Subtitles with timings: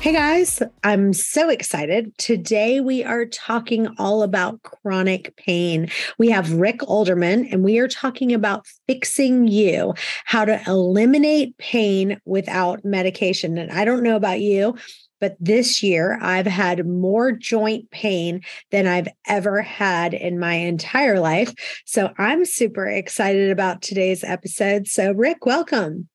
[0.00, 2.16] Hey guys, I'm so excited.
[2.16, 5.90] Today we are talking all about chronic pain.
[6.16, 9.92] We have Rick Olderman and we are talking about fixing you,
[10.24, 13.58] how to eliminate pain without medication.
[13.58, 14.74] And I don't know about you,
[15.20, 18.40] but this year I've had more joint pain
[18.70, 21.52] than I've ever had in my entire life.
[21.84, 24.88] So I'm super excited about today's episode.
[24.88, 26.08] So, Rick, welcome.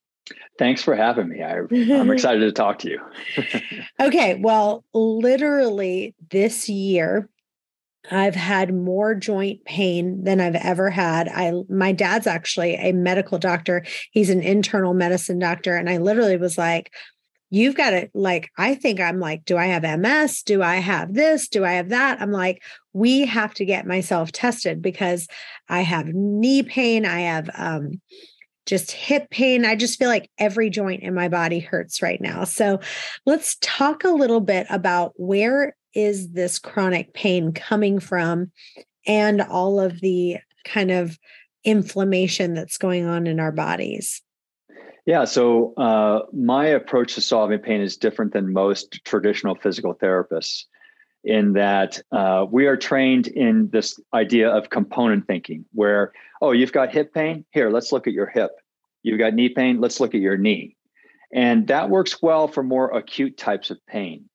[0.58, 1.44] Thanks for having me.
[1.44, 3.02] I, am excited to talk to you.
[4.00, 4.36] okay.
[4.36, 7.30] Well, literally this year,
[8.12, 11.28] I've had more joint pain than I've ever had.
[11.28, 13.84] I my dad's actually a medical doctor.
[14.12, 16.94] He's an internal medicine doctor and I literally was like
[17.50, 20.44] you've got to like I think I'm like do I have MS?
[20.44, 21.48] Do I have this?
[21.48, 22.22] Do I have that?
[22.22, 25.28] I'm like we have to get myself tested because
[25.67, 28.02] I have knee pain, I have um
[28.66, 29.66] just hip pain.
[29.66, 32.44] I just feel like every joint in my body hurts right now.
[32.44, 32.80] So
[33.25, 38.52] let's talk a little bit about where is this chronic pain coming from
[39.08, 41.17] and all of the kind of
[41.63, 44.21] inflammation that's going on in our bodies.
[45.05, 50.63] Yeah, so uh, my approach to solving pain is different than most traditional physical therapists
[51.23, 56.11] in that uh, we are trained in this idea of component thinking, where,
[56.46, 57.44] oh, you've got hip pain?
[57.52, 58.52] Here, let's look at your hip.
[59.02, 59.82] You've got knee pain?
[59.82, 60.76] Let's look at your knee.
[61.34, 64.30] And that works well for more acute types of pain,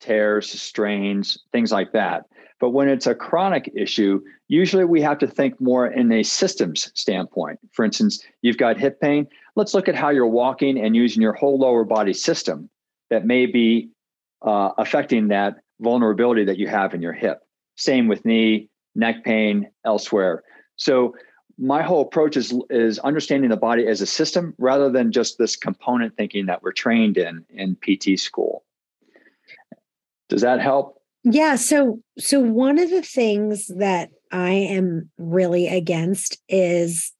[0.00, 2.24] tears, strains, things like that.
[2.60, 6.90] But when it's a chronic issue, usually we have to think more in a systems
[6.94, 7.58] standpoint.
[7.72, 9.26] For instance, you've got hip pain.
[9.54, 12.70] Let's look at how you're walking and using your whole lower body system
[13.10, 13.90] that may be
[14.42, 17.40] uh, affecting that vulnerability that you have in your hip.
[17.76, 20.42] Same with knee, neck pain, elsewhere.
[20.76, 21.14] So
[21.60, 25.54] my whole approach is is understanding the body as a system rather than just this
[25.56, 28.64] component thinking that we're trained in in PT school.
[30.28, 31.00] Does that help?
[31.22, 37.12] Yeah, so so one of the things that I am really against is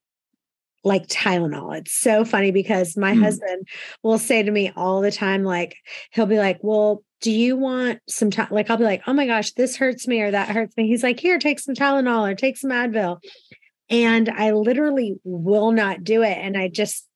[0.84, 1.76] like Tylenol.
[1.76, 3.22] It's so funny because my mm.
[3.22, 3.68] husband
[4.02, 5.76] will say to me all the time, like,
[6.12, 8.48] he'll be like, Well, do you want some time?
[8.50, 10.88] Like, I'll be like, Oh my gosh, this hurts me or that hurts me.
[10.88, 13.18] He's like, Here, take some Tylenol or take some Advil.
[13.90, 16.38] And I literally will not do it.
[16.38, 17.06] And I just,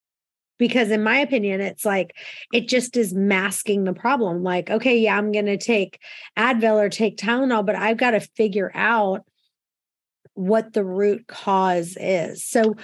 [0.58, 2.14] because in my opinion, it's like,
[2.52, 4.42] it just is masking the problem.
[4.42, 6.00] Like, okay, yeah, I'm going to take
[6.36, 9.24] Advil or take Tylenol, but I've got to figure out
[10.34, 12.44] what the root cause is.
[12.44, 12.74] So,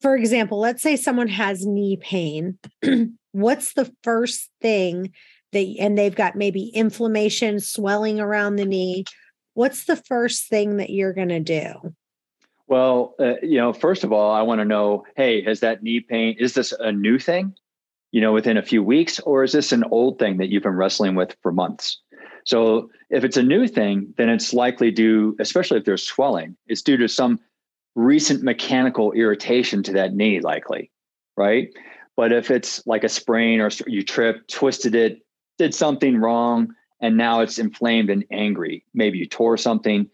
[0.00, 2.58] for example, let's say someone has knee pain.
[3.32, 5.12] What's the first thing
[5.52, 9.04] that, and they've got maybe inflammation, swelling around the knee?
[9.54, 11.94] What's the first thing that you're going to do?
[12.70, 15.98] Well, uh, you know, first of all, I want to know, hey, has that knee
[15.98, 17.56] pain, is this a new thing,
[18.12, 20.76] you know, within a few weeks, or is this an old thing that you've been
[20.76, 21.98] wrestling with for months?
[22.44, 26.82] So if it's a new thing, then it's likely due, especially if there's swelling, it's
[26.82, 27.40] due to some
[27.96, 30.92] recent mechanical irritation to that knee, likely,
[31.36, 31.70] right?
[32.16, 35.22] But if it's like a sprain or you tripped, twisted it,
[35.58, 40.08] did something wrong, and now it's inflamed and angry, maybe you tore something.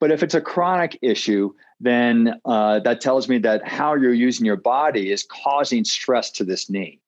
[0.00, 4.44] But if it's a chronic issue, then uh, that tells me that how you're using
[4.44, 7.00] your body is causing stress to this knee.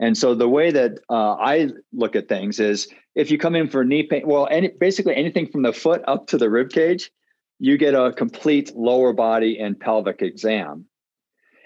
[0.00, 3.68] And so the way that uh, I look at things is if you come in
[3.68, 7.10] for knee pain, well, any, basically anything from the foot up to the rib cage,
[7.58, 10.86] you get a complete lower body and pelvic exam.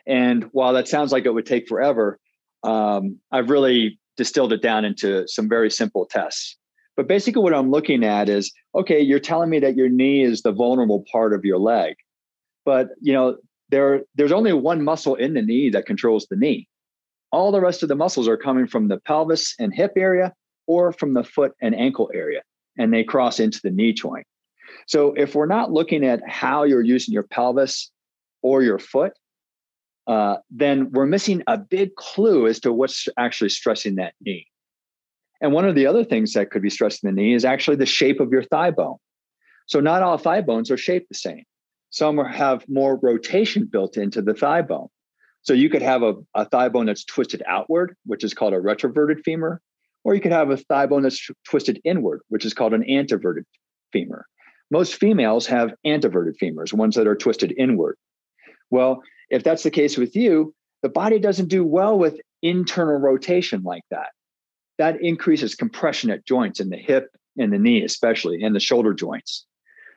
[0.07, 2.19] And while that sounds like it would take forever,
[2.65, 6.57] um, I've really distilled it down into some very simple tests.
[6.97, 10.43] But basically, what I'm looking at is okay, you're telling me that your knee is
[10.43, 11.95] the vulnerable part of your leg
[12.65, 13.37] but you know
[13.71, 16.69] there there's only one muscle in the knee that controls the knee.
[17.31, 20.35] All the rest of the muscles are coming from the pelvis and hip area
[20.67, 22.43] or from the foot and ankle area
[22.79, 24.27] and they cross into the knee joint.
[24.87, 27.91] So if we're not looking at how you're using your pelvis
[28.43, 29.13] or your foot
[30.07, 34.47] uh, then we're missing a big clue as to what's actually stressing that knee.
[35.41, 37.87] And one of the other things that could be stressing the knee is actually the
[37.87, 38.97] shape of your thigh bone.
[39.67, 41.45] So not all thigh bones are shaped the same
[41.93, 44.89] some have more rotation built into the thigh bone.
[45.43, 48.61] So you could have a, a thigh bone that's twisted outward, which is called a
[48.61, 49.61] retroverted femur,
[50.03, 53.45] or you could have a thigh bone that's twisted inward, which is called an anteverted
[53.93, 54.25] femur.
[54.71, 57.99] Most females have anteverted femurs, ones that are twisted inward.
[58.71, 63.63] Well, if that's the case with you, the body doesn't do well with internal rotation
[63.65, 64.09] like that.
[64.79, 68.95] That increases compression at joints in the hip and the knee, especially, and the shoulder
[68.95, 69.45] joints.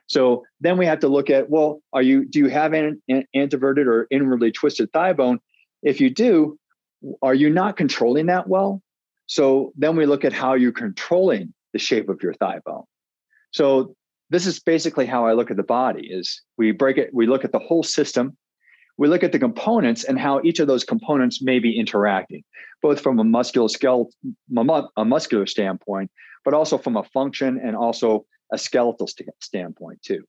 [0.06, 3.24] So then we have to look at well, are you do you have an, an
[3.34, 5.40] anteverted or inwardly twisted thigh bone?
[5.82, 6.58] If you do,
[7.22, 8.82] are you not controlling that well?
[9.26, 12.84] So then we look at how you're controlling the shape of your thigh bone.
[13.50, 13.94] So
[14.30, 17.44] this is basically how I look at the body is we break it, we look
[17.44, 18.36] at the whole system,
[18.98, 22.42] we look at the components and how each of those components may be interacting,
[22.82, 23.68] both from a muscular
[24.96, 26.10] a muscular standpoint,
[26.44, 30.24] but also from a function and also a skeletal st- standpoint too.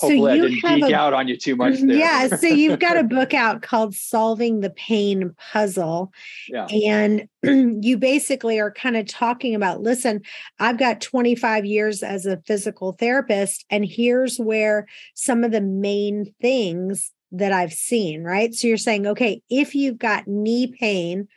[0.00, 1.96] Hopefully, so I didn't geek a, out on you too much there.
[1.96, 2.28] Yeah.
[2.28, 6.10] So you've got a book out called Solving the Pain Puzzle.
[6.48, 6.66] Yeah.
[6.66, 7.28] And
[7.84, 10.22] you basically are kind of talking about listen,
[10.58, 16.32] I've got 25 years as a physical therapist, and here's where some of the main
[16.40, 18.54] things that I've seen, right?
[18.54, 21.28] So you're saying, okay, if you've got knee pain,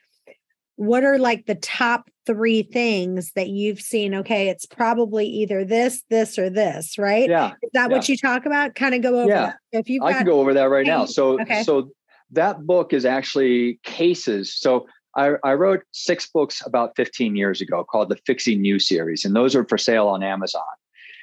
[0.75, 6.03] what are like the top three things that you've seen okay it's probably either this
[6.09, 7.29] this or this right?
[7.29, 7.95] Yeah is that yeah.
[7.95, 8.75] what you talk about?
[8.75, 9.57] Kind of go over yeah that.
[9.71, 11.05] if you i can go over that right now.
[11.05, 11.63] so okay.
[11.63, 11.89] so
[12.31, 14.53] that book is actually cases.
[14.57, 19.23] So I, I wrote six books about 15 years ago called the fixing you series
[19.23, 20.63] and those are for sale on amazon.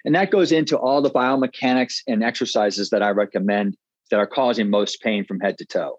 [0.05, 3.77] And that goes into all the biomechanics and exercises that i recommend
[4.11, 5.99] that are causing most pain from head to toe.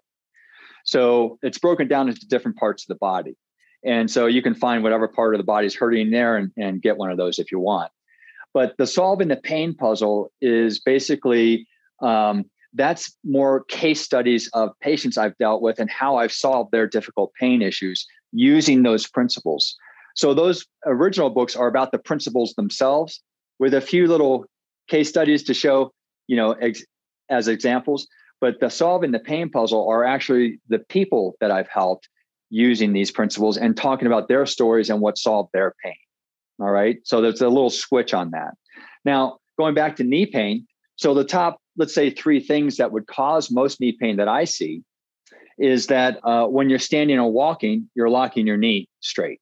[0.84, 3.36] So it's broken down into different parts of the body
[3.84, 6.82] and so you can find whatever part of the body is hurting there and, and
[6.82, 7.90] get one of those if you want.
[8.52, 11.66] But the solving the pain puzzle is basically
[12.00, 12.44] um,
[12.74, 17.32] that's more case studies of patients I've dealt with and how I've solved their difficult
[17.38, 19.76] pain issues using those principles.
[20.14, 23.22] So those original books are about the principles themselves
[23.58, 24.46] with a few little
[24.88, 25.92] case studies to show,
[26.26, 26.84] you know, ex-
[27.28, 28.06] as examples.
[28.40, 32.08] But the solving the pain puzzle are actually the people that I've helped
[32.54, 35.96] using these principles and talking about their stories and what solved their pain.
[36.60, 36.98] All right.
[37.02, 38.54] So there's a little switch on that.
[39.04, 40.66] Now, going back to knee pain.
[40.96, 44.44] So the top, let's say, three things that would cause most knee pain that I
[44.44, 44.82] see
[45.58, 49.40] is that uh, when you're standing or walking, you're locking your knee straight.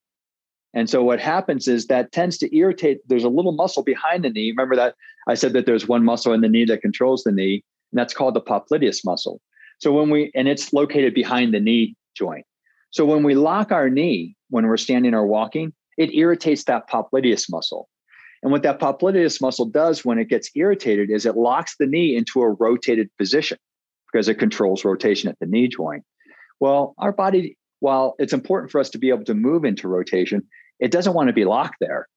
[0.73, 3.01] And so what happens is that tends to irritate.
[3.07, 4.51] There's a little muscle behind the knee.
[4.51, 4.95] Remember that
[5.29, 7.63] I said that there's one muscle in the knee that controls the knee,
[7.93, 9.43] and that's called the popliteus muscle.
[9.81, 12.47] So when we, and it's located behind the knee joint.
[12.93, 17.51] So when we lock our knee when we're standing or walking, it irritates that popliteus
[17.51, 17.89] muscle.
[18.43, 22.15] And what that popliteus muscle does when it gets irritated is it locks the knee
[22.15, 23.57] into a rotated position
[24.13, 26.05] because it controls rotation at the knee joint.
[26.61, 30.43] Well, our body, while it's important for us to be able to move into rotation,
[30.79, 32.09] it doesn't want to be locked there.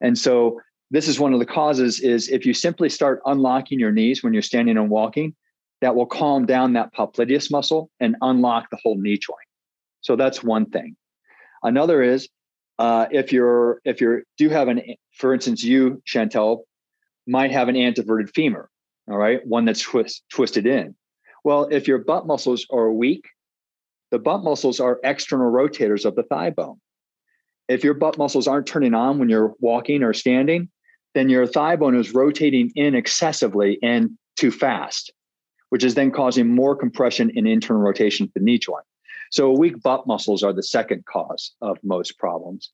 [0.00, 0.60] And so
[0.90, 4.32] this is one of the causes is if you simply start unlocking your knees when
[4.32, 5.36] you're standing and walking,
[5.80, 9.38] that will calm down that popliteus muscle and unlock the whole knee joint.
[10.04, 10.96] So that's one thing.
[11.62, 12.28] Another is
[12.78, 16.60] uh, if you're if you're do have an for instance you Chantel
[17.26, 18.68] might have an anteverted femur,
[19.10, 20.94] all right, one that's twist, twisted in.
[21.42, 23.24] Well, if your butt muscles are weak,
[24.10, 26.80] the butt muscles are external rotators of the thigh bone.
[27.68, 30.68] If your butt muscles aren't turning on when you're walking or standing,
[31.14, 35.12] then your thigh bone is rotating in excessively and too fast,
[35.70, 38.84] which is then causing more compression and internal rotation of the knee joint.
[39.34, 42.70] So weak butt muscles are the second cause of most problems.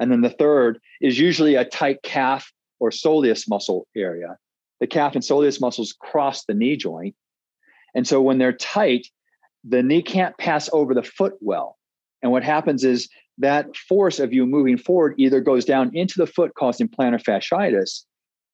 [0.00, 2.50] And then the third is usually a tight calf
[2.80, 4.36] or soleus muscle area.
[4.80, 7.14] The calf and soleus muscles cross the knee joint.
[7.94, 9.06] And so when they're tight,
[9.62, 11.78] the knee can't pass over the foot well.
[12.22, 16.26] And what happens is that force of you moving forward either goes down into the
[16.26, 18.04] foot, causing plantar fasciitis,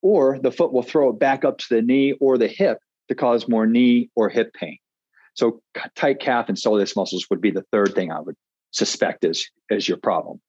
[0.02, 3.14] or the foot will throw it back up to the knee or the hip to
[3.14, 4.76] cause more knee or hip pain.
[5.36, 5.60] So
[5.94, 8.36] tight calf and soleus muscles would be the third thing I would
[8.72, 10.40] suspect is, is your problem.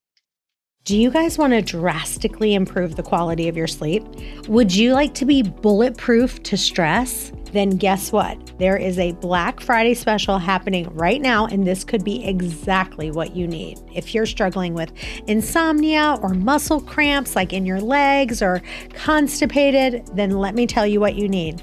[0.86, 4.06] Do you guys want to drastically improve the quality of your sleep?
[4.48, 7.34] Would you like to be bulletproof to stress?
[7.52, 8.58] Then guess what?
[8.58, 13.36] There is a Black Friday special happening right now, and this could be exactly what
[13.36, 13.80] you need.
[13.94, 14.94] If you're struggling with
[15.28, 18.62] insomnia or muscle cramps like in your legs or
[18.94, 21.62] constipated, then let me tell you what you need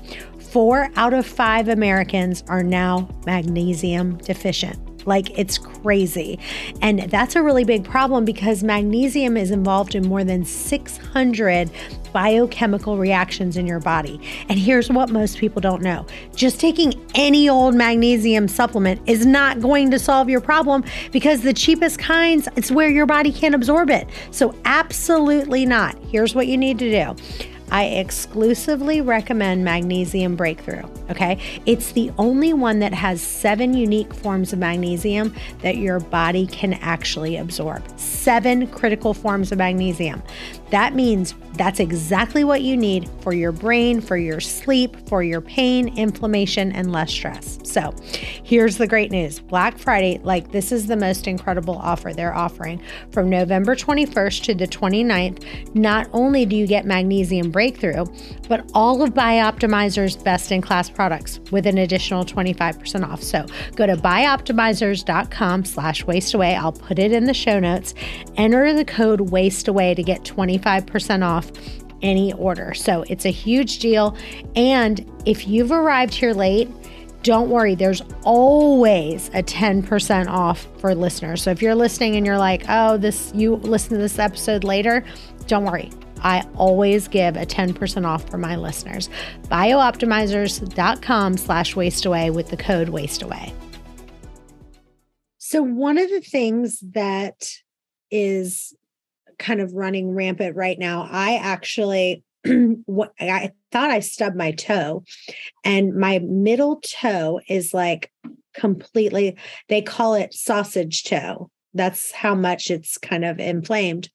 [0.55, 4.79] four out of five Americans are now magnesium deficient.
[5.05, 6.39] Like it's crazy.
[6.81, 11.71] And that's a really big problem because magnesium is involved in more than 600
[12.13, 14.21] biochemical reactions in your body.
[14.49, 16.07] And here's what most people don't know
[16.37, 21.53] just taking any old magnesium supplement is not going to solve your problem because the
[21.53, 24.09] cheapest kinds, it's where your body can't absorb it.
[24.31, 25.99] So, absolutely not.
[26.13, 27.17] Here's what you need to do
[27.71, 30.85] I exclusively recommend Magnesium Breakthrough.
[31.11, 31.39] Okay.
[31.67, 36.75] It's the only one that has seven unique forms of magnesium that your body can
[36.75, 37.83] actually absorb.
[37.99, 40.23] Seven critical forms of magnesium.
[40.71, 45.41] That means that's exactly what you need for your brain, for your sleep, for your
[45.41, 47.59] pain, inflammation, and less stress.
[47.63, 47.95] So,
[48.43, 52.83] here's the great news Black Friday, like, this is the most incredible offer they're offering.
[53.13, 58.05] From November 21st to the 29th, not only do you get magnesium breakthrough,
[58.49, 63.23] but all of Bioptimizer's best in class products with an additional 25% off.
[63.23, 63.47] So,
[63.77, 66.57] go to bioptimizers.com slash wasteaway.
[66.57, 67.95] I'll put it in the show notes.
[68.37, 71.51] Enter the code wasteaway to get 25% off off
[72.03, 72.75] any order.
[72.75, 74.17] So it's a huge deal.
[74.57, 76.69] And if you've arrived here late,
[77.23, 81.43] don't worry, there's always a 10% off for listeners.
[81.43, 85.05] So if you're listening and you're like, oh, this, you listen to this episode later,
[85.47, 85.91] don't worry.
[86.25, 89.09] I always give a 10% off for my listeners.
[89.45, 93.53] Bioptimizers.com slash wasteaway with the code wasteaway.
[95.39, 97.49] So, one of the things that
[98.11, 98.75] is
[99.39, 101.09] kind of running rampant right now.
[101.11, 105.05] I actually I thought I stubbed my toe
[105.65, 108.13] and my middle toe is like
[108.53, 109.37] completely
[109.69, 111.51] they call it sausage toe.
[111.75, 114.09] That's how much it's kind of inflamed.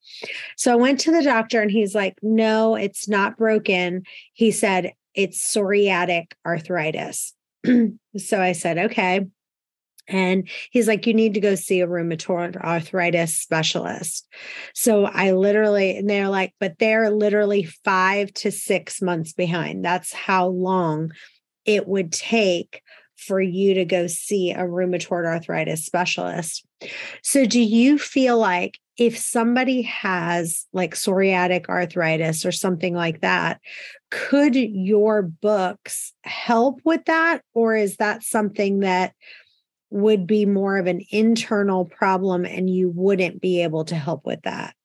[0.58, 4.94] So I went to the doctor and he's like, "No, it's not broken." He said
[5.14, 7.34] it's psoriatic arthritis.
[8.18, 9.26] so I said, "Okay."
[10.10, 14.28] And he's like, you need to go see a rheumatoid arthritis specialist.
[14.74, 19.86] So I literally, and they're like, but they're literally five to six months behind.
[19.86, 21.12] That's how long
[21.66, 22.82] it would take
[23.20, 26.66] for you to go see a rheumatoid arthritis specialist.
[27.24, 33.60] So do you feel like if somebody has like psoriatic arthritis or something like that,
[34.12, 37.42] could your books help with that?
[37.54, 39.14] Or is that something that
[39.90, 44.42] would be more of an internal problem and you wouldn't be able to help with
[44.44, 44.76] that?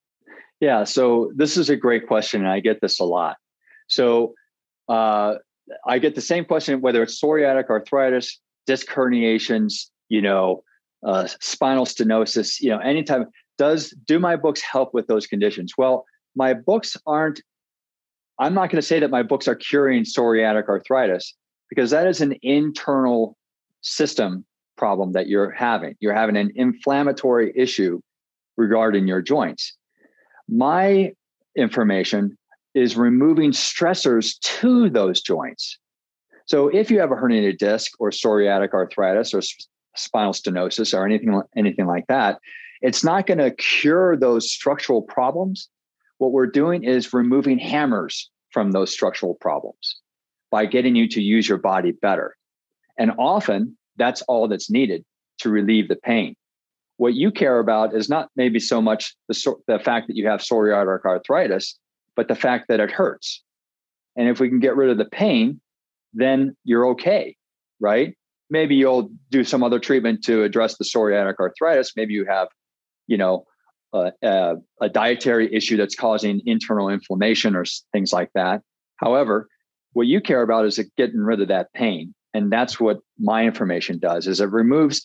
[0.61, 3.37] Yeah, so this is a great question, and I get this a lot.
[3.89, 4.35] So
[4.89, 5.35] uh,
[5.87, 10.63] I get the same question whether it's psoriatic arthritis, disc herniations, you know,
[11.05, 13.27] uh, spinal stenosis, you know, anytime.
[13.57, 15.75] Does do my books help with those conditions?
[15.79, 16.05] Well,
[16.35, 17.41] my books aren't.
[18.41, 21.35] I'm not going to say that my books are curing psoriatic arthritis
[21.71, 23.37] because that is an internal
[23.81, 24.45] system
[24.77, 25.95] problem that you're having.
[26.01, 28.01] You're having an inflammatory issue
[28.57, 29.77] regarding your joints.
[30.49, 31.13] My
[31.57, 32.37] information
[32.75, 35.79] is removing stressors to those joints.
[36.47, 39.41] So if you have a herniated disc or psoriatic arthritis or
[39.97, 42.39] spinal stenosis or anything anything like that,
[42.83, 45.69] it's not going to cure those structural problems.
[46.19, 49.97] What we're doing is removing hammers from those structural problems
[50.51, 52.37] by getting you to use your body better.
[52.99, 55.05] And often that's all that's needed
[55.39, 56.37] to relieve the pain.
[56.97, 60.41] What you care about is not maybe so much the, the fact that you have
[60.41, 61.79] psoriatic arthritis,
[62.17, 63.43] but the fact that it hurts.
[64.17, 65.61] And if we can get rid of the pain,
[66.13, 67.37] then you're okay,
[67.81, 68.17] right?
[68.51, 71.93] Maybe you'll do some other treatment to address the psoriatic arthritis.
[71.97, 72.49] Maybe you have,
[73.07, 73.47] you know,
[73.93, 78.63] a, a, a dietary issue that's causing internal inflammation or things like that.
[78.97, 79.49] However,
[79.93, 83.99] what you care about is getting rid of that pain and that's what my information
[83.99, 85.03] does is it removes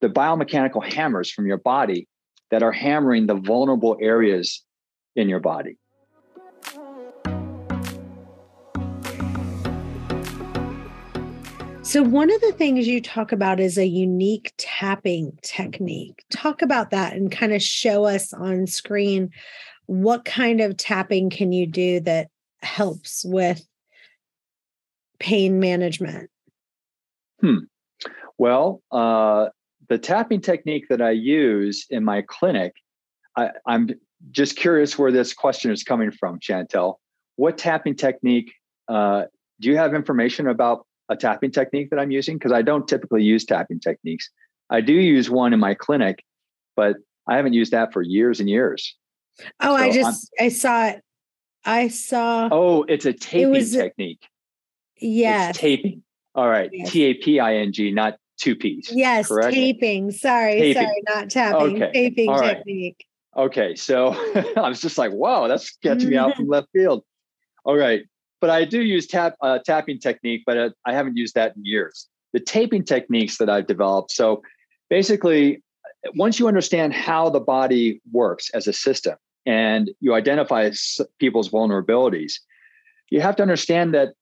[0.00, 2.08] the biomechanical hammers from your body
[2.50, 4.64] that are hammering the vulnerable areas
[5.14, 5.76] in your body
[11.90, 16.24] So, one of the things you talk about is a unique tapping technique.
[16.30, 19.30] Talk about that and kind of show us on screen
[19.86, 22.28] what kind of tapping can you do that
[22.62, 23.66] helps with
[25.18, 26.30] pain management?
[27.40, 27.64] Hmm.
[28.38, 29.48] Well, uh,
[29.88, 32.72] the tapping technique that I use in my clinic,
[33.34, 33.90] I, I'm
[34.30, 36.98] just curious where this question is coming from, Chantel.
[37.34, 38.52] What tapping technique?
[38.86, 39.24] Uh,
[39.60, 42.36] do you have information about a tapping technique that I'm using?
[42.36, 44.30] Because I don't typically use tapping techniques.
[44.70, 46.24] I do use one in my clinic,
[46.76, 46.96] but
[47.28, 48.96] I haven't used that for years and years.
[49.60, 51.02] Oh, so I just I'm, I saw it.
[51.64, 52.48] I saw.
[52.50, 54.26] Oh, it's a taping it was, technique.
[54.98, 56.02] Yeah, taping.
[56.34, 56.70] All right.
[56.86, 58.90] T A P I N G, not two P's.
[58.92, 59.54] Yes, correct?
[59.54, 60.10] taping.
[60.10, 60.82] Sorry, taping.
[60.82, 61.82] sorry, not tapping.
[61.82, 61.92] Okay.
[61.92, 63.04] Taping All technique.
[63.36, 63.44] Right.
[63.44, 63.74] Okay.
[63.74, 64.08] So
[64.56, 67.04] I was just like, wow, that's catching me out from left field.
[67.64, 68.02] All right.
[68.40, 71.64] But I do use tap uh, tapping technique, but uh, I haven't used that in
[71.64, 72.08] years.
[72.32, 74.12] The taping techniques that I've developed.
[74.12, 74.42] So
[74.88, 75.62] basically,
[76.14, 79.16] once you understand how the body works as a system
[79.46, 80.70] and you identify
[81.18, 82.34] people's vulnerabilities,
[83.10, 84.14] you have to understand that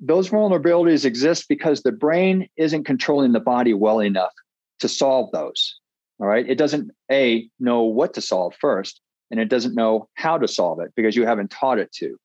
[0.00, 4.32] those vulnerabilities exist because the brain isn't controlling the body well enough
[4.80, 5.78] to solve those.
[6.20, 6.48] All right.
[6.48, 9.00] It doesn't, A, know what to solve first,
[9.30, 12.16] and it doesn't know how to solve it because you haven't taught it to.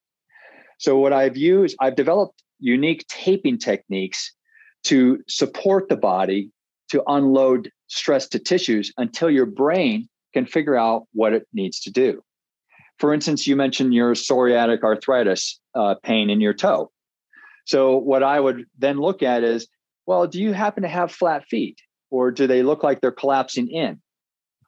[0.79, 4.33] So, what I've used, I've developed unique taping techniques
[4.85, 6.51] to support the body
[6.89, 11.91] to unload stress to tissues until your brain can figure out what it needs to
[11.91, 12.23] do.
[12.97, 16.91] For instance, you mentioned your psoriatic arthritis uh, pain in your toe.
[17.65, 19.67] So, what I would then look at is
[20.09, 21.77] well, do you happen to have flat feet?
[22.09, 24.01] Or do they look like they're collapsing in?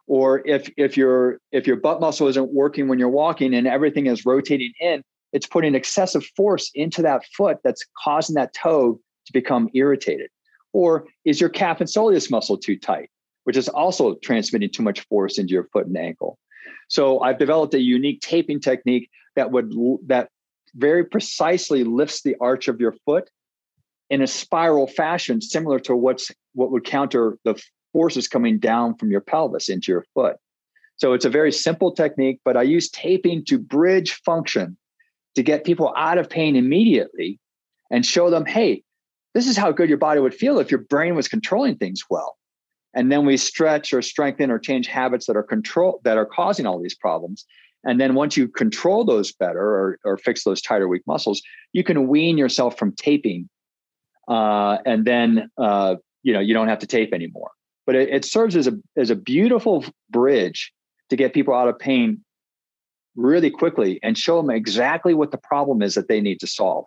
[0.05, 4.05] Or if, if, your, if your butt muscle isn't working when you're walking and everything
[4.05, 5.01] is rotating in,
[5.33, 10.29] it's putting excessive force into that foot that's causing that toe to become irritated.
[10.73, 13.09] Or is your calf and soleus muscle too tight,
[13.43, 16.37] which is also transmitting too much force into your foot and ankle?
[16.87, 19.73] So I've developed a unique taping technique that would
[20.07, 20.29] that
[20.75, 23.29] very precisely lifts the arch of your foot
[24.09, 27.61] in a spiral fashion, similar to what's what would counter the
[27.93, 30.37] forces coming down from your pelvis into your foot.
[30.97, 34.77] So it's a very simple technique, but I use taping to bridge function
[35.35, 37.39] to get people out of pain immediately
[37.89, 38.83] and show them, hey,
[39.33, 42.37] this is how good your body would feel if your brain was controlling things well.
[42.93, 46.65] And then we stretch or strengthen or change habits that are control that are causing
[46.65, 47.45] all these problems.
[47.83, 51.41] And then once you control those better or, or fix those tight or weak muscles,
[51.73, 53.49] you can wean yourself from taping.
[54.27, 57.51] Uh, and then uh, you know you don't have to tape anymore.
[57.85, 60.71] But it, it serves as a as a beautiful bridge
[61.09, 62.23] to get people out of pain
[63.15, 66.85] really quickly and show them exactly what the problem is that they need to solve.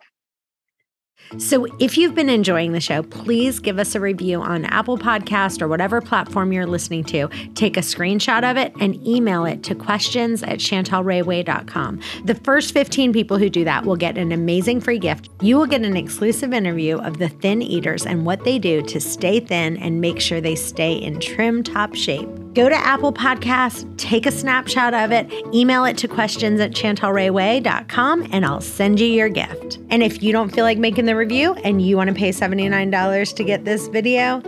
[1.37, 5.61] So, if you've been enjoying the show, please give us a review on Apple Podcast
[5.61, 7.27] or whatever platform you're listening to.
[7.55, 11.99] Take a screenshot of it and email it to questions at chantelrayway.com.
[12.25, 15.29] The first 15 people who do that will get an amazing free gift.
[15.41, 19.01] You will get an exclusive interview of the Thin Eaters and what they do to
[19.01, 22.29] stay thin and make sure they stay in trim top shape.
[22.55, 28.29] Go to Apple Podcasts, take a snapshot of it, email it to questions at chantelrayway.com,
[28.31, 29.77] and I'll send you your gift.
[29.89, 33.35] And if you don't feel like making the review and you want to pay $79
[33.35, 34.41] to get this video,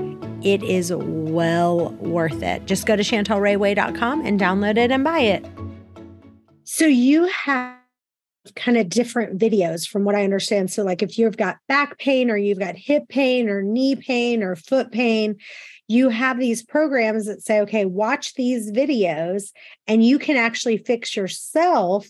[0.44, 2.66] it is well worth it.
[2.66, 5.46] Just go to chantelrayway.com and download it and buy it.
[6.64, 7.78] So you have
[8.56, 10.72] kind of different videos from what I understand.
[10.72, 14.44] So, like if you've got back pain or you've got hip pain or knee pain
[14.44, 15.38] or foot pain,
[15.88, 19.52] you have these programs that say, okay, watch these videos
[19.88, 22.08] and you can actually fix yourself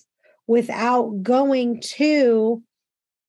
[0.48, 2.64] without going to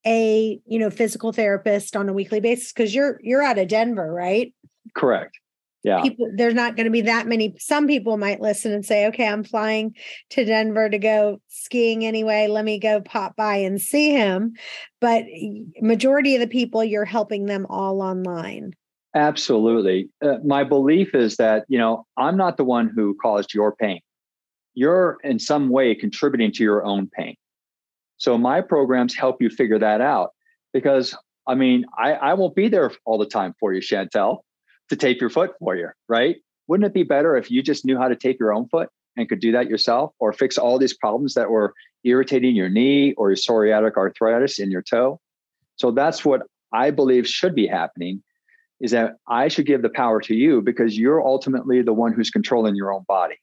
[0.08, 4.10] a you know physical therapist on a weekly basis because you're you're out of denver
[4.10, 4.54] right
[4.94, 5.38] correct
[5.84, 9.06] yeah people there's not going to be that many some people might listen and say
[9.06, 9.94] okay i'm flying
[10.30, 14.54] to denver to go skiing anyway let me go pop by and see him
[15.00, 15.24] but
[15.82, 18.72] majority of the people you're helping them all online
[19.14, 20.10] Absolutely.
[20.22, 24.00] Uh, my belief is that, you know, I'm not the one who caused your pain.
[24.74, 27.34] You're in some way contributing to your own pain.
[28.18, 30.32] So my programs help you figure that out
[30.72, 34.40] because I mean, I, I won't be there all the time for you, Chantel,
[34.90, 36.36] to tape your foot for you, right?
[36.66, 39.28] Wouldn't it be better if you just knew how to tape your own foot and
[39.28, 41.72] could do that yourself or fix all these problems that were
[42.04, 45.18] irritating your knee or your psoriatic arthritis in your toe?
[45.76, 48.22] So that's what I believe should be happening
[48.80, 52.30] is that I should give the power to you because you're ultimately the one who's
[52.30, 53.36] controlling your own body.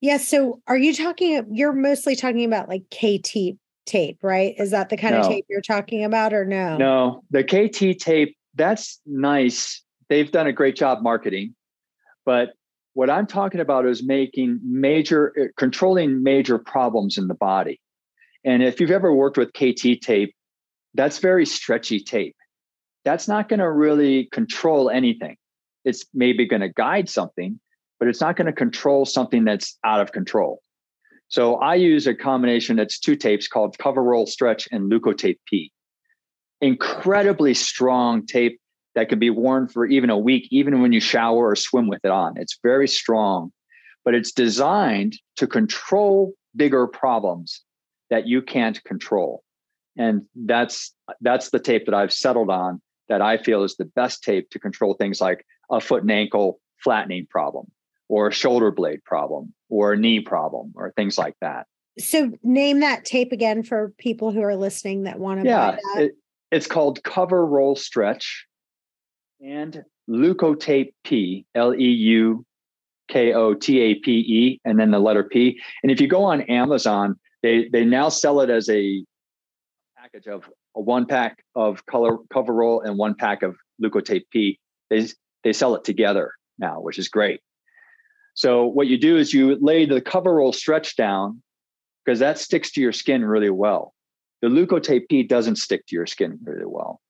[0.00, 0.18] Yeah.
[0.18, 4.54] So are you talking, you're mostly talking about like KT tape, right?
[4.58, 5.20] Is that the kind no.
[5.22, 6.76] of tape you're talking about or no?
[6.76, 9.82] No, the KT tape, that's nice.
[10.08, 11.54] They've done a great job marketing.
[12.24, 12.50] But
[12.94, 17.80] what I'm talking about is making major, uh, controlling major problems in the body.
[18.44, 20.34] And if you've ever worked with KT tape,
[20.94, 22.36] that's very stretchy tape
[23.08, 25.36] that's not going to really control anything.
[25.84, 27.58] It's maybe going to guide something,
[27.98, 30.62] but it's not going to control something that's out of control.
[31.28, 35.72] So I use a combination that's two tapes called Cover Roll Stretch and Leukotape P.
[36.60, 38.60] Incredibly strong tape
[38.94, 42.00] that can be worn for even a week, even when you shower or swim with
[42.04, 42.34] it on.
[42.36, 43.52] It's very strong,
[44.04, 47.62] but it's designed to control bigger problems
[48.10, 49.42] that you can't control.
[49.96, 54.22] And that's that's the tape that I've settled on that I feel is the best
[54.22, 57.70] tape to control things like a foot and ankle flattening problem
[58.08, 61.66] or a shoulder blade problem or a knee problem or things like that.
[61.98, 65.78] So name that tape again for people who are listening that want to yeah, buy
[65.94, 66.02] that.
[66.04, 66.12] It,
[66.50, 68.46] it's called Cover Roll Stretch
[69.44, 72.44] and Leukotape P, L E U
[73.08, 75.60] K O T A P E, and then the letter P.
[75.82, 79.04] And if you go on Amazon, they they now sell it as a
[79.96, 84.58] package of a one pack of color cover roll and one pack of Leukotape P.
[84.88, 85.06] They
[85.44, 87.40] they sell it together now, which is great.
[88.38, 91.42] So what you do is you lay the cover roll stretch down
[92.04, 93.94] because that sticks to your skin really well.
[94.42, 97.00] The Leukotape P doesn't stick to your skin really well.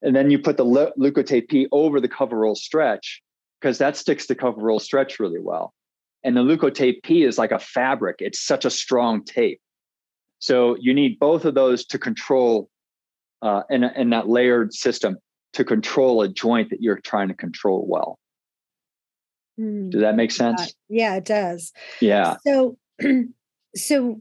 [0.00, 3.20] And then you put the Leukotape P over the cover roll stretch
[3.60, 5.74] because that sticks to cover roll stretch really well.
[6.22, 8.18] And the Leukotape P is like a fabric.
[8.20, 9.60] It's such a strong tape.
[10.38, 12.70] So you need both of those to control
[13.42, 15.16] uh, in that layered system
[15.54, 18.20] to control a joint that you're trying to control well.
[19.58, 19.90] Mm.
[19.90, 20.74] Does that make sense?
[20.88, 21.72] Yeah, it does.
[22.00, 22.36] Yeah.
[22.46, 22.78] So,
[23.76, 24.20] so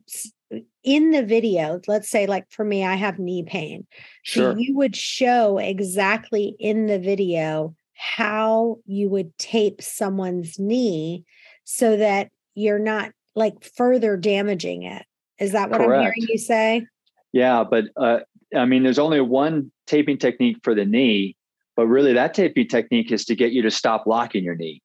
[0.84, 3.86] in the video, let's say, like for me, I have knee pain.
[4.24, 4.54] Sure.
[4.54, 11.26] So you would show exactly in the video how you would tape someone's knee
[11.64, 15.04] so that you're not like further damaging it.
[15.40, 15.94] Is that what Correct.
[15.94, 16.86] I'm hearing you say?
[17.34, 18.20] Yeah, but uh,
[18.56, 21.36] I mean, there's only one taping technique for the knee,
[21.76, 24.82] but really that taping technique is to get you to stop locking your knee,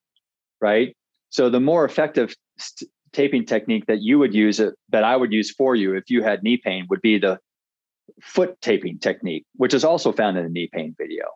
[0.63, 0.97] right?
[1.29, 5.33] So the more effective st- taping technique that you would use, uh, that I would
[5.33, 7.39] use for you if you had knee pain, would be the
[8.23, 11.27] foot taping technique, which is also found in the knee pain video.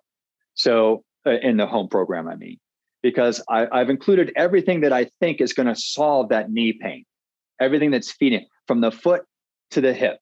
[0.55, 2.59] So uh, in the home program, I mean,
[3.03, 7.05] because I, I've included everything that I think is going to solve that knee pain,
[7.61, 9.25] everything that's feeding from the foot
[9.73, 10.19] to the hip,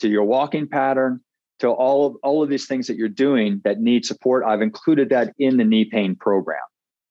[0.00, 1.20] to your walking pattern,
[1.60, 4.44] to all of all of these things that you're doing that need support.
[4.44, 6.60] I've included that in the knee pain program.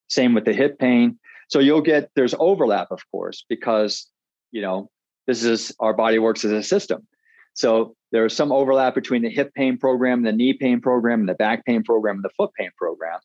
[0.08, 1.18] Same with the hip pain.
[1.50, 4.08] So you'll get there's overlap, of course, because
[4.52, 4.90] you know
[5.28, 7.08] this is our body works as a system.
[7.54, 11.66] So there's some overlap between the hip pain program, the knee pain program, the back
[11.66, 13.20] pain program, and the foot pain program,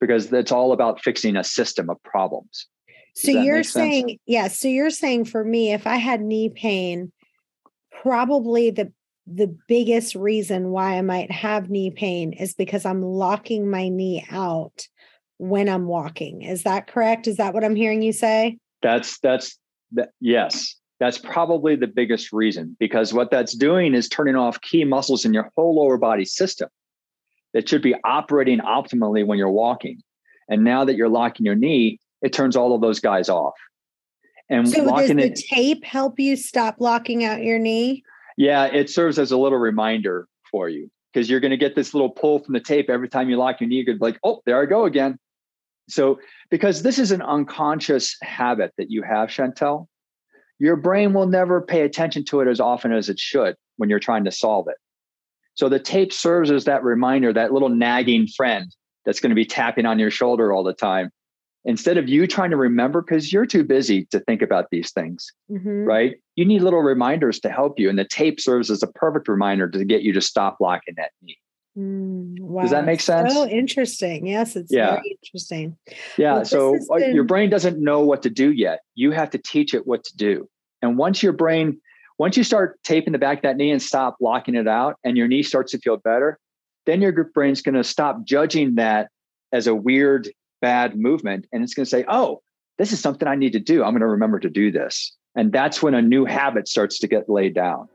[0.00, 2.66] because it's all about fixing a system of problems.
[3.14, 4.48] so you're saying, yeah.
[4.48, 7.12] So you're saying for me, if I had knee pain,
[8.02, 8.92] probably the
[9.26, 14.26] the biggest reason why I might have knee pain is because I'm locking my knee
[14.30, 14.88] out
[15.38, 16.42] when I'm walking.
[16.42, 17.26] Is that correct?
[17.26, 18.58] Is that what I'm hearing you say?
[18.82, 19.58] That's that's
[19.92, 20.76] that, yes.
[21.00, 25.34] That's probably the biggest reason because what that's doing is turning off key muscles in
[25.34, 26.68] your whole lower body system
[27.54, 30.00] that should be operating optimally when you're walking.
[30.48, 33.54] And now that you're locking your knee, it turns all of those guys off.
[34.48, 38.04] And so does the it, tape help you stop locking out your knee?
[38.36, 41.94] Yeah, it serves as a little reminder for you because you're going to get this
[41.94, 43.84] little pull from the tape every time you lock your knee.
[43.86, 45.18] You're like, oh, there I go again.
[45.88, 46.20] So,
[46.50, 49.86] because this is an unconscious habit that you have, Chantel,
[50.58, 53.98] your brain will never pay attention to it as often as it should when you're
[53.98, 54.76] trying to solve it.
[55.54, 59.44] So, the tape serves as that reminder, that little nagging friend that's going to be
[59.44, 61.10] tapping on your shoulder all the time
[61.64, 65.30] instead of you trying to remember because you're too busy to think about these things
[65.50, 65.84] mm-hmm.
[65.84, 66.16] right?
[66.36, 69.68] You need little reminders to help you and the tape serves as a perfect reminder
[69.68, 71.38] to get you to stop locking that knee.
[71.78, 72.62] Mm, wow.
[72.62, 73.32] does that make sense?
[73.34, 74.26] oh interesting.
[74.26, 74.96] Yes it's yeah.
[74.96, 75.76] very interesting.
[76.18, 77.14] Yeah well, so uh, been...
[77.14, 78.80] your brain doesn't know what to do yet.
[78.94, 80.48] You have to teach it what to do.
[80.82, 81.80] And once your brain
[82.18, 85.16] once you start taping the back of that knee and stop locking it out and
[85.16, 86.38] your knee starts to feel better
[86.84, 89.08] then your group brain's going to stop judging that
[89.52, 90.28] as a weird
[90.62, 92.40] bad movement and it's going to say, oh,
[92.78, 93.84] this is something I need to do.
[93.84, 95.14] I'm going to remember to do this.
[95.34, 97.88] And that's when a new habit starts to get laid down.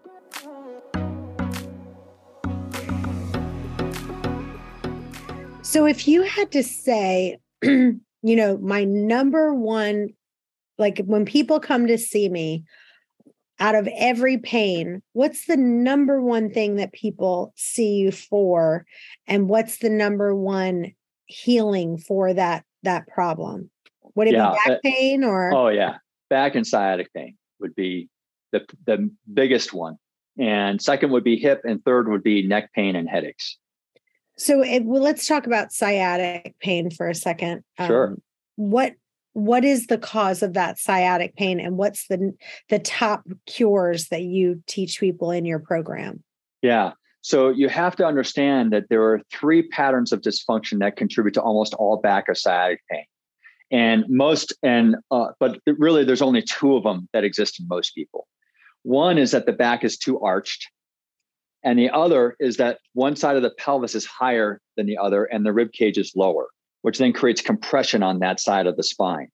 [5.63, 10.09] So if you had to say, you know, my number one,
[10.77, 12.63] like when people come to see me,
[13.59, 18.85] out of every pain, what's the number one thing that people see you for?
[19.25, 20.93] And what's the number one
[21.27, 23.69] healing for that that problem?
[24.15, 24.51] Would it yeah.
[24.51, 25.53] be back pain or?
[25.53, 25.97] Oh yeah,
[26.29, 28.09] back and sciatic pain would be
[28.51, 29.97] the the biggest one,
[30.39, 33.57] and second would be hip, and third would be neck pain and headaches.
[34.37, 37.63] So it, well, let's talk about sciatic pain for a second.
[37.85, 38.07] Sure.
[38.09, 38.21] Um,
[38.55, 38.93] what
[39.33, 42.33] what is the cause of that sciatic pain, and what's the
[42.69, 46.23] the top cures that you teach people in your program?
[46.61, 46.93] Yeah.
[47.27, 51.41] So you have to understand that there are three patterns of dysfunction that contribute to
[51.41, 53.03] almost all back or sciatic pain.
[53.69, 57.93] And most, and uh, but really, there's only two of them that exist in most
[57.93, 58.29] people.
[58.83, 60.69] One is that the back is too arched,
[61.63, 65.25] and the other is that one side of the pelvis is higher than the other,
[65.25, 66.47] and the rib cage is lower,
[66.83, 69.27] which then creates compression on that side of the spine.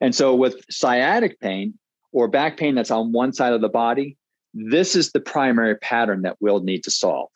[0.00, 1.78] And so, with sciatic pain
[2.12, 4.16] or back pain that's on one side of the body,
[4.54, 7.30] this is the primary pattern that we'll need to solve,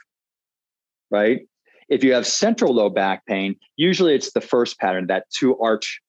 [1.11, 1.41] right?
[1.89, 6.01] If you have central low back pain, usually it's the first pattern, that two arch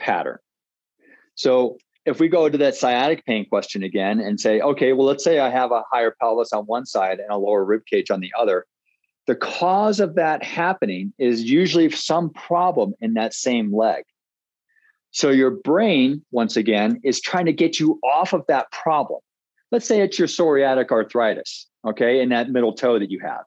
[0.00, 0.38] pattern.
[1.34, 5.22] So if we go to that sciatic pain question again and say, okay, well, let's
[5.22, 8.20] say I have a higher pelvis on one side and a lower rib cage on
[8.20, 8.66] the other.
[9.28, 14.02] The cause of that happening is usually some problem in that same leg.
[15.12, 19.20] So your brain, once again, is trying to get you off of that problem.
[19.72, 23.42] Let's say it's your psoriatic arthritis, okay, in that middle toe that you have.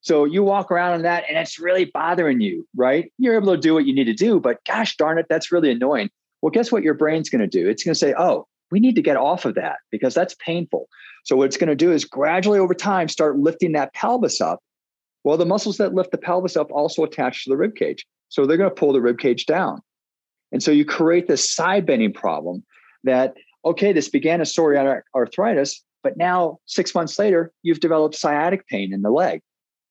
[0.00, 3.12] So you walk around in that and it's really bothering you, right?
[3.18, 5.70] You're able to do what you need to do, but gosh darn it, that's really
[5.70, 6.10] annoying.
[6.42, 7.68] Well, guess what your brain's going to do?
[7.68, 10.88] It's going to say, oh, we need to get off of that because that's painful.
[11.24, 14.60] So what it's going to do is gradually over time start lifting that pelvis up.
[15.24, 18.04] Well, the muscles that lift the pelvis up also attach to the rib cage.
[18.28, 19.80] So they're going to pull the rib cage down.
[20.52, 22.64] And so you create this side bending problem
[23.04, 28.66] that, okay, this began as psoriatic arthritis, but now six months later, you've developed sciatic
[28.68, 29.40] pain in the leg.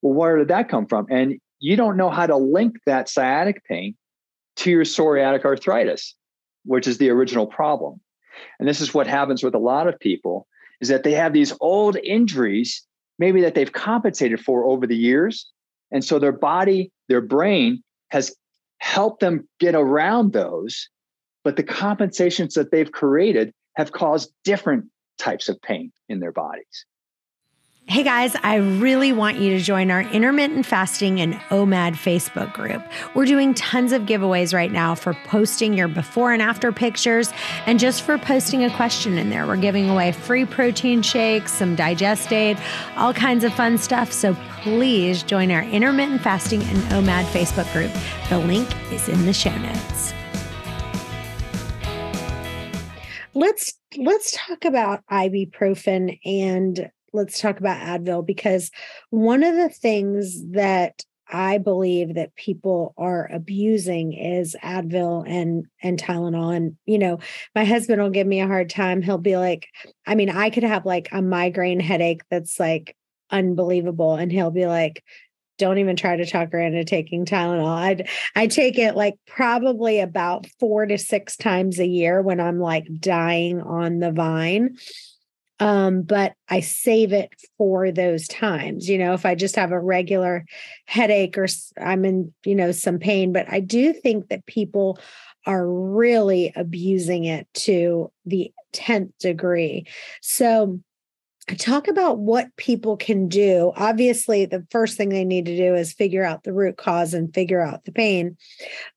[0.02, 1.06] Well, where did that come from?
[1.10, 3.96] And you don't know how to link that sciatic pain
[4.56, 6.14] to your psoriatic arthritis
[6.64, 8.00] which is the original problem.
[8.58, 10.46] And this is what happens with a lot of people
[10.80, 12.82] is that they have these old injuries,
[13.18, 15.50] maybe that they've compensated for over the years.
[15.92, 18.34] And so their body, their brain has
[18.78, 20.88] helped them get around those,
[21.44, 24.86] but the compensations that they've created have caused different
[25.18, 26.86] types of pain in their bodies.
[27.86, 32.82] Hey guys, I really want you to join our intermittent fasting and OMAD Facebook group.
[33.14, 37.30] We're doing tons of giveaways right now for posting your before and after pictures
[37.66, 39.46] and just for posting a question in there.
[39.46, 42.58] We're giving away free protein shakes, some digest aid,
[42.96, 44.10] all kinds of fun stuff.
[44.12, 47.92] So please join our intermittent fasting and OMAD Facebook group.
[48.30, 50.14] The link is in the show notes.
[53.34, 58.70] Let's let's talk about ibuprofen and let's talk about Advil because
[59.10, 66.00] one of the things that I believe that people are abusing is Advil and and
[66.00, 66.54] Tylenol.
[66.54, 67.18] And you know
[67.54, 69.02] my husband will give me a hard time.
[69.02, 69.68] He'll be like
[70.06, 72.96] I mean I could have like a migraine headache that's like
[73.30, 74.14] unbelievable.
[74.14, 75.02] And he'll be like
[75.58, 77.66] don't even try to talk her into taking Tylenol.
[77.66, 82.58] I I take it like probably about 4 to 6 times a year when I'm
[82.58, 84.76] like dying on the vine
[85.60, 88.88] um, but I save it for those times.
[88.88, 90.44] You know, if I just have a regular
[90.86, 91.46] headache or
[91.80, 94.98] I'm in, you know, some pain, but I do think that people
[95.46, 99.86] are really abusing it to the 10th degree.
[100.22, 100.80] So,
[101.46, 103.72] talk about what people can do.
[103.76, 107.34] Obviously, the first thing they need to do is figure out the root cause and
[107.34, 108.36] figure out the pain.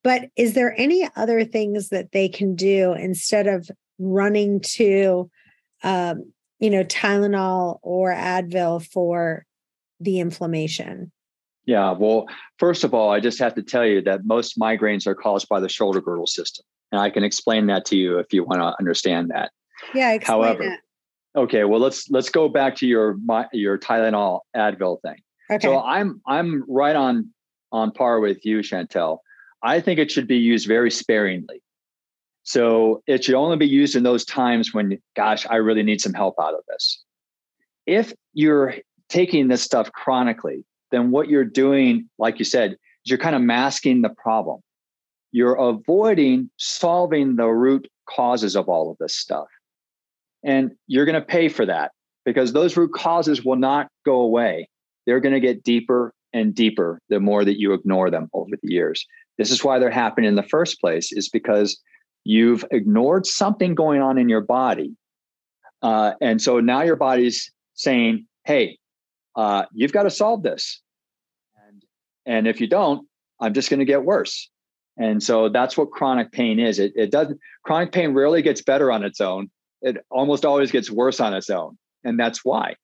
[0.04, 5.30] But is there any other things that they can do instead of running to
[5.84, 9.46] um, you know, Tylenol or Advil for
[10.00, 11.12] the inflammation?
[11.66, 12.26] Yeah, well,
[12.60, 15.60] first of all, I just have to tell you that most migraines are caused by
[15.60, 16.66] the shoulder girdle system.
[16.92, 19.52] And I can explain that to you if you want to understand that.
[19.94, 20.80] Yeah, however, that.
[21.38, 25.18] Okay, well let's let's go back to your my, your Tylenol Advil thing.
[25.50, 25.66] Okay.
[25.66, 27.32] So I'm I'm right on
[27.72, 29.20] on par with you, Chantel.
[29.64, 31.62] I think it should be used very sparingly.
[32.44, 36.14] So it should only be used in those times when, gosh, I really need some
[36.14, 37.04] help out of this.
[37.86, 38.76] If you're
[39.10, 43.42] taking this stuff chronically, then what you're doing, like you said, is you're kind of
[43.42, 44.62] masking the problem.
[45.34, 49.48] You're avoiding solving the root causes of all of this stuff.
[50.48, 51.92] And you're going to pay for that
[52.26, 54.68] because those root causes will not go away.
[55.06, 58.74] They're going to get deeper and deeper the more that you ignore them over the
[58.74, 59.06] years.
[59.38, 61.80] This is why they're happening in the first place, is because
[62.30, 64.98] You've ignored something going on in your body.
[65.82, 68.78] Uh, and so now your body's saying, hey,
[69.38, 70.82] uh, you've got to solve this.
[71.66, 71.86] And,
[72.26, 73.08] and if you don't,
[73.40, 74.50] I'm just going to get worse.
[74.98, 76.80] And so that's what chronic pain is.
[76.80, 79.50] It, it doesn't, chronic pain rarely gets better on its own.
[79.82, 81.78] It almost always gets worse on its own.
[82.04, 82.76] And that's why.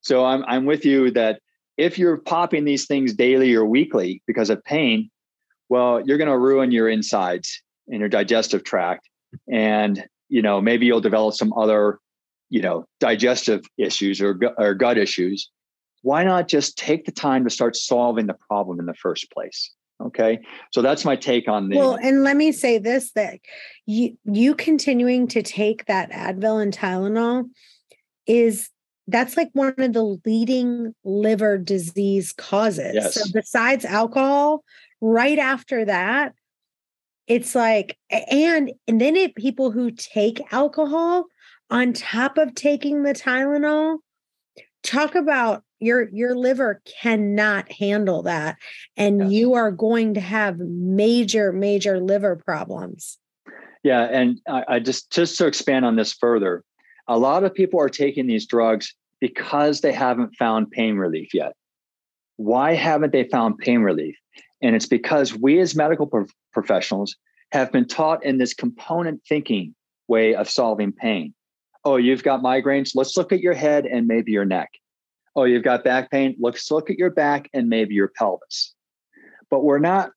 [0.00, 1.40] So I'm, I'm with you that
[1.76, 5.10] if you're popping these things daily or weekly because of pain,
[5.68, 9.08] well, you're going to ruin your insides in your digestive tract
[9.50, 11.98] and you know maybe you'll develop some other
[12.50, 15.50] you know digestive issues or, or gut issues
[16.02, 19.72] why not just take the time to start solving the problem in the first place
[20.00, 20.38] okay
[20.72, 21.78] so that's my take on this.
[21.78, 23.38] well and let me say this that
[23.86, 27.44] you you continuing to take that advil and tylenol
[28.26, 28.70] is
[29.08, 33.14] that's like one of the leading liver disease causes yes.
[33.14, 34.62] so besides alcohol
[35.00, 36.32] right after that
[37.26, 41.24] it's like and and then it people who take alcohol
[41.70, 43.98] on top of taking the Tylenol
[44.82, 48.56] talk about your your liver cannot handle that
[48.96, 49.30] and yes.
[49.30, 53.18] you are going to have major major liver problems
[53.86, 56.64] Yeah, and I, I just just to expand on this further,
[57.06, 61.52] a lot of people are taking these drugs because they haven't found pain relief yet.
[62.36, 64.16] Why haven't they found pain relief?
[64.60, 67.14] And it's because we as medical pro- professionals
[67.52, 69.72] have been taught in this component thinking
[70.08, 71.32] way of solving pain.
[71.84, 72.90] Oh, you've got migraines.
[72.96, 74.70] Let's look at your head and maybe your neck.
[75.36, 76.34] Oh, you've got back pain.
[76.40, 78.74] Let's look at your back and maybe your pelvis.
[79.50, 80.10] But we're not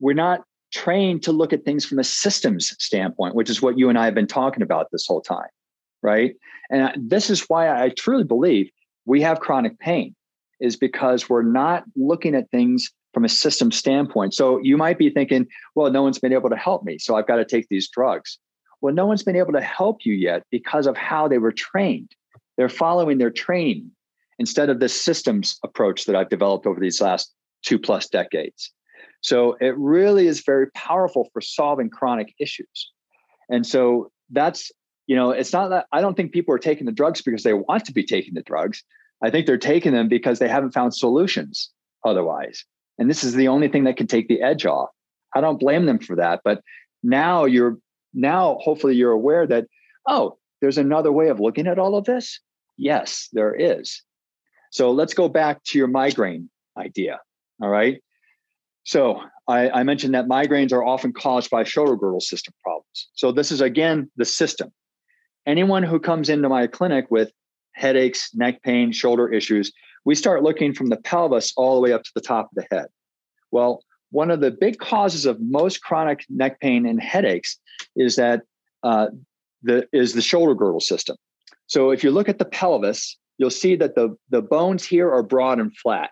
[0.00, 3.88] we're not trained to look at things from a systems standpoint, which is what you
[3.88, 5.48] and I have been talking about this whole time,
[6.02, 6.36] right?
[6.70, 8.70] And this is why I truly believe
[9.06, 10.14] we have chronic pain
[10.60, 14.34] is because we're not looking at things from a system standpoint.
[14.34, 17.26] So you might be thinking, well, no one's been able to help me, so I've
[17.26, 18.38] got to take these drugs.
[18.82, 22.10] Well, no one's been able to help you yet because of how they were trained.
[22.58, 23.90] They're following their training
[24.38, 28.72] instead of this systems approach that I've developed over these last two plus decades.
[29.20, 32.92] So it really is very powerful for solving chronic issues.
[33.48, 34.70] And so that's,
[35.06, 37.54] you know, it's not that I don't think people are taking the drugs because they
[37.54, 38.82] want to be taking the drugs.
[39.22, 41.70] I think they're taking them because they haven't found solutions
[42.04, 42.64] otherwise.
[42.98, 44.90] And this is the only thing that can take the edge off.
[45.34, 46.40] I don't blame them for that.
[46.44, 46.62] But
[47.02, 47.78] now you're,
[48.14, 49.66] now hopefully you're aware that,
[50.06, 52.40] oh, there's another way of looking at all of this.
[52.76, 54.02] Yes, there is.
[54.76, 57.18] So let's go back to your migraine idea.
[57.62, 58.02] All right.
[58.84, 63.08] So I, I, mentioned that migraines are often caused by shoulder girdle system problems.
[63.14, 64.70] So this is again the system.
[65.46, 67.32] Anyone who comes into my clinic with
[67.72, 69.72] headaches, neck pain, shoulder issues,
[70.04, 72.76] we start looking from the pelvis all the way up to the top of the
[72.76, 72.88] head.
[73.50, 77.58] Well, one of the big causes of most chronic neck pain and headaches
[77.96, 78.42] is that
[78.82, 79.06] uh,
[79.62, 81.16] the is the shoulder girdle system.
[81.66, 85.22] So if you look at the pelvis, you'll see that the, the bones here are
[85.22, 86.10] broad and flat.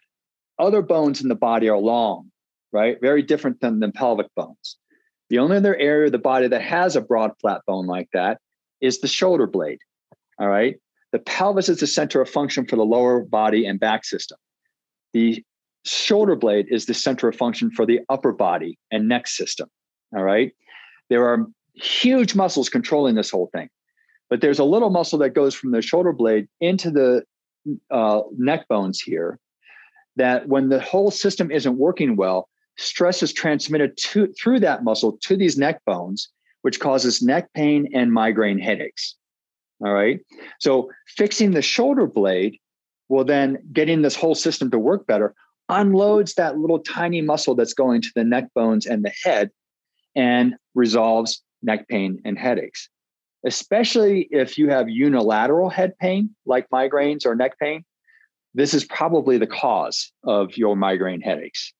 [0.58, 2.30] Other bones in the body are long
[2.74, 3.00] right?
[3.00, 4.76] Very different than the pelvic bones.
[5.30, 8.38] The only other area of the body that has a broad, flat bone like that
[8.80, 9.78] is the shoulder blade.
[10.38, 10.76] All right.
[11.12, 14.36] The pelvis is the center of function for the lower body and back system.
[15.12, 15.42] The
[15.84, 19.70] shoulder blade is the center of function for the upper body and neck system.
[20.14, 20.52] All right.
[21.08, 23.68] There are huge muscles controlling this whole thing,
[24.30, 27.24] but there's a little muscle that goes from the shoulder blade into the
[27.90, 29.38] uh, neck bones here.
[30.16, 35.18] That when the whole system isn't working well, stress is transmitted to, through that muscle
[35.22, 36.28] to these neck bones,
[36.62, 39.16] which causes neck pain and migraine headaches.
[39.84, 40.20] All right.
[40.60, 42.58] So fixing the shoulder blade
[43.08, 45.34] will then getting this whole system to work better
[45.68, 49.50] unloads that little tiny muscle that's going to the neck bones and the head
[50.14, 52.88] and resolves neck pain and headaches.
[53.44, 57.84] Especially if you have unilateral head pain like migraines or neck pain,
[58.54, 61.72] this is probably the cause of your migraine headaches.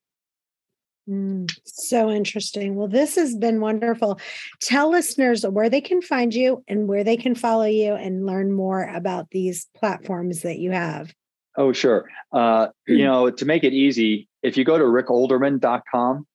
[1.09, 2.75] Mm, so interesting.
[2.75, 4.19] Well, this has been wonderful.
[4.61, 8.51] Tell listeners where they can find you and where they can follow you and learn
[8.51, 11.13] more about these platforms that you have.
[11.57, 12.09] Oh, sure.
[12.33, 16.27] Uh, you know, to make it easy, if you go to rickolderman.com,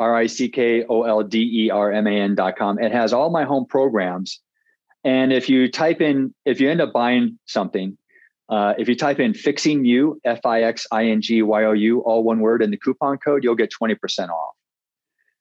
[0.00, 3.30] R I C K O L D E R M A N.com, it has all
[3.30, 4.40] my home programs.
[5.04, 7.96] And if you type in, if you end up buying something,
[8.48, 11.72] uh, if you type in fixing you, F I X I N G Y O
[11.72, 14.54] U, all one word in the coupon code, you'll get 20% off.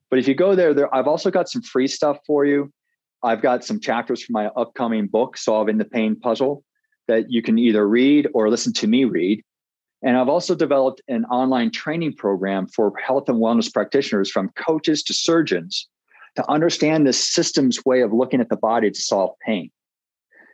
[0.10, 2.72] But if you go there, there, I've also got some free stuff for you.
[3.24, 6.64] I've got some chapters from my upcoming book, Solving the Pain Puzzle,
[7.08, 9.44] that you can either read or listen to me read.
[10.02, 15.04] And I've also developed an online training program for health and wellness practitioners from coaches
[15.04, 15.88] to surgeons
[16.36, 19.72] to understand this system's way of looking at the body to solve pain.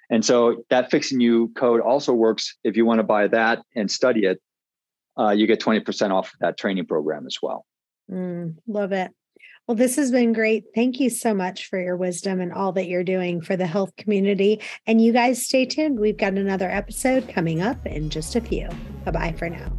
[0.10, 3.90] And so that fixing you code also works if you want to buy that and
[3.90, 4.42] study it.
[5.18, 7.66] Uh, you get 20% off that training program as well.
[8.12, 9.12] Mm, love it.
[9.68, 10.66] Well, this has been great.
[10.76, 13.96] Thank you so much for your wisdom and all that you're doing for the health
[13.96, 14.62] community.
[14.86, 16.00] And you guys stay tuned.
[16.00, 18.70] We've got another episode coming up in just a few.
[19.06, 19.72] Bye bye for now.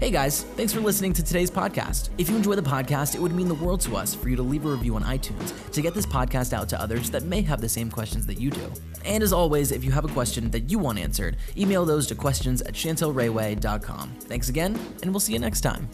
[0.00, 2.10] Hey guys, thanks for listening to today's podcast.
[2.16, 4.42] If you enjoy the podcast, it would mean the world to us for you to
[4.42, 7.60] leave a review on iTunes to get this podcast out to others that may have
[7.60, 8.72] the same questions that you do.
[9.04, 12.14] And as always, if you have a question that you want answered, email those to
[12.14, 14.16] questions at chantelrayway.com.
[14.20, 15.88] Thanks again, and we'll see you next time.